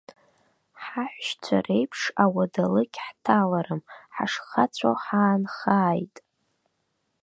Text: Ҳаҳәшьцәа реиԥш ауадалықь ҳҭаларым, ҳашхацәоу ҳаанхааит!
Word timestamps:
Ҳаҳәшьцәа 0.83 1.57
реиԥш 1.65 2.01
ауадалықь 2.23 2.97
ҳҭаларым, 3.05 3.81
ҳашхацәоу 4.15 4.95
ҳаанхааит! 5.03 6.15